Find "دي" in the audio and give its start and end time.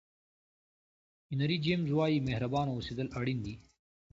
3.45-3.55